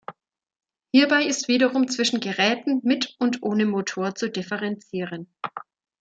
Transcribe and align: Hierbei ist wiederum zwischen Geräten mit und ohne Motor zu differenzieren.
Hierbei 0.91 1.25
ist 1.25 1.47
wiederum 1.47 1.87
zwischen 1.87 2.19
Geräten 2.21 2.81
mit 2.83 3.15
und 3.19 3.43
ohne 3.43 3.67
Motor 3.67 4.15
zu 4.15 4.31
differenzieren. 4.31 5.31